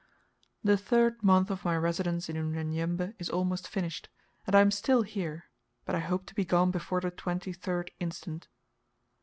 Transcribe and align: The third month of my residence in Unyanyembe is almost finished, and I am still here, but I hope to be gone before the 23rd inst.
The 0.63 0.77
third 0.77 1.21
month 1.21 1.51
of 1.51 1.63
my 1.63 1.77
residence 1.77 2.27
in 2.27 2.35
Unyanyembe 2.35 3.13
is 3.19 3.29
almost 3.29 3.67
finished, 3.67 4.09
and 4.47 4.55
I 4.55 4.61
am 4.61 4.71
still 4.71 5.03
here, 5.03 5.45
but 5.85 5.93
I 5.93 5.99
hope 5.99 6.25
to 6.25 6.33
be 6.33 6.43
gone 6.43 6.71
before 6.71 7.01
the 7.01 7.11
23rd 7.11 7.89
inst. 7.99 8.47